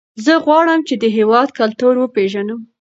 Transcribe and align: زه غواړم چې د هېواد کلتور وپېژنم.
زه 0.25 0.33
غواړم 0.45 0.79
چې 0.87 0.95
د 1.03 1.05
هېواد 1.17 1.49
کلتور 1.59 1.93
وپېژنم. 1.99 2.59